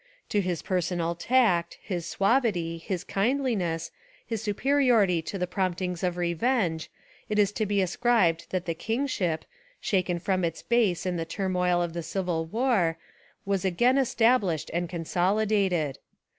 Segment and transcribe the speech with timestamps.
[0.29, 3.91] To his personal tact, his suavity, his kindliness,
[4.25, 6.89] his superiority to the promptings of revenge.
[7.29, 9.45] It Is to be ascribed that the kingship,
[9.79, 12.97] shaken from its base in the turmoil of the Civil war,
[13.45, 15.99] was again established and consolidated.